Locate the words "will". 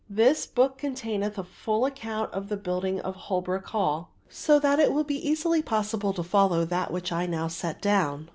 4.91-5.03